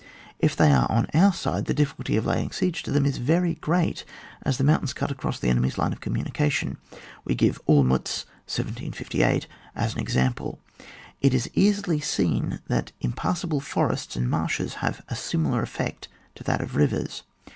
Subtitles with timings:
[0.39, 3.53] If they are on our side, the difficulty of laying siege to them is very
[3.53, 4.03] great,
[4.41, 6.77] as the mountains cut across the enemy's line of communication.
[7.23, 9.45] We give Olmiitz, 1758,
[9.75, 10.59] as an example.
[11.21, 16.61] It is easily seen that impassable forests and marshes have a similar effect to that
[16.61, 17.21] of rivers.